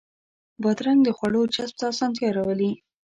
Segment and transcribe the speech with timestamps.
[0.61, 2.71] بادرنګ د خواړو جذب ته اسانتیا راولي.